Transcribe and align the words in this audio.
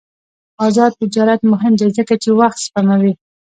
آزاد 0.65 0.91
تجارت 1.01 1.39
مهم 1.51 1.73
دی 1.79 1.87
ځکه 1.97 2.13
چې 2.23 2.29
وخت 2.39 2.59
سپموي. 2.65 3.13